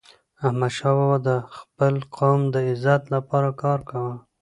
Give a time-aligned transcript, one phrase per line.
[0.45, 4.13] احمدشاه بابا د خپل قوم د عزت لپاره کار کاوه.